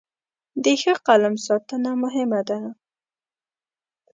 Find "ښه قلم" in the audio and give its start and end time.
0.81-1.35